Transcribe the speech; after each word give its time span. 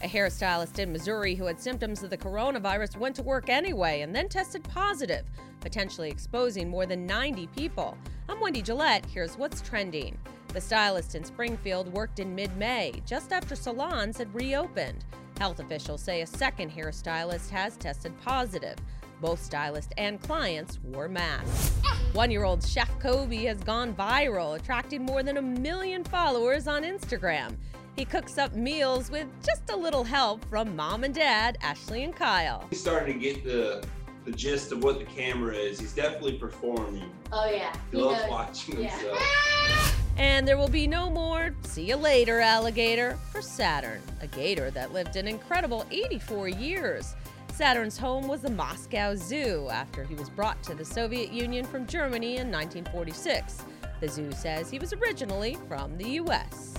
A 0.00 0.06
hairstylist 0.06 0.78
in 0.78 0.92
Missouri 0.92 1.34
who 1.34 1.46
had 1.46 1.60
symptoms 1.60 2.04
of 2.04 2.10
the 2.10 2.16
coronavirus 2.16 2.96
went 2.98 3.16
to 3.16 3.22
work 3.22 3.48
anyway 3.48 4.02
and 4.02 4.14
then 4.14 4.28
tested 4.28 4.62
positive, 4.62 5.24
potentially 5.60 6.08
exposing 6.08 6.68
more 6.68 6.86
than 6.86 7.04
90 7.04 7.48
people. 7.48 7.98
I'm 8.28 8.38
Wendy 8.38 8.62
Gillette. 8.62 9.04
Here's 9.06 9.36
what's 9.36 9.60
trending. 9.60 10.16
The 10.54 10.60
stylist 10.60 11.16
in 11.16 11.24
Springfield 11.24 11.92
worked 11.92 12.20
in 12.20 12.32
mid 12.32 12.56
May, 12.56 13.02
just 13.06 13.32
after 13.32 13.56
salons 13.56 14.18
had 14.18 14.32
reopened. 14.32 15.04
Health 15.40 15.58
officials 15.58 16.00
say 16.00 16.22
a 16.22 16.26
second 16.26 16.70
hairstylist 16.70 17.50
has 17.50 17.76
tested 17.76 18.12
positive. 18.22 18.76
Both 19.20 19.42
stylist 19.42 19.94
and 19.98 20.22
clients 20.22 20.78
wore 20.84 21.08
masks. 21.08 21.72
One 22.12 22.30
year 22.30 22.44
old 22.44 22.64
Chef 22.64 22.88
Kobe 23.00 23.46
has 23.46 23.58
gone 23.58 23.94
viral, 23.94 24.56
attracting 24.56 25.04
more 25.04 25.24
than 25.24 25.38
a 25.38 25.42
million 25.42 26.04
followers 26.04 26.68
on 26.68 26.84
Instagram. 26.84 27.56
He 27.98 28.04
cooks 28.04 28.38
up 28.38 28.54
meals 28.54 29.10
with 29.10 29.26
just 29.44 29.70
a 29.70 29.76
little 29.76 30.04
help 30.04 30.44
from 30.44 30.76
mom 30.76 31.02
and 31.02 31.12
dad, 31.12 31.58
Ashley 31.62 32.04
and 32.04 32.14
Kyle. 32.14 32.64
He's 32.70 32.80
starting 32.80 33.12
to 33.12 33.18
get 33.18 33.42
the 33.42 33.84
the 34.24 34.30
gist 34.30 34.70
of 34.70 34.84
what 34.84 35.00
the 35.00 35.04
camera 35.04 35.56
is. 35.56 35.80
He's 35.80 35.94
definitely 35.94 36.34
performing. 36.34 37.10
Oh 37.32 37.50
yeah. 37.50 37.74
He, 37.90 37.96
loves 37.96 38.22
watching 38.30 38.80
Yeah. 38.80 38.90
himself. 38.90 39.96
And 40.16 40.46
there 40.46 40.56
will 40.56 40.68
be 40.68 40.86
no 40.86 41.10
more 41.10 41.52
see 41.64 41.88
you 41.88 41.96
later 41.96 42.38
alligator 42.38 43.18
for 43.32 43.42
Saturn, 43.42 44.00
a 44.20 44.28
gator 44.28 44.70
that 44.70 44.92
lived 44.92 45.16
an 45.16 45.26
incredible 45.26 45.84
84 45.90 46.46
years. 46.50 47.16
Saturn's 47.52 47.98
home 47.98 48.28
was 48.28 48.42
the 48.42 48.50
Moscow 48.50 49.16
Zoo 49.16 49.68
after 49.72 50.04
he 50.04 50.14
was 50.14 50.30
brought 50.30 50.62
to 50.62 50.74
the 50.76 50.84
Soviet 50.84 51.32
Union 51.32 51.64
from 51.64 51.84
Germany 51.84 52.36
in 52.36 52.52
1946. 52.52 53.64
The 54.00 54.08
zoo 54.08 54.30
says 54.30 54.70
he 54.70 54.78
was 54.78 54.92
originally 54.92 55.58
from 55.66 55.98
the 55.98 56.10
U.S. 56.10 56.74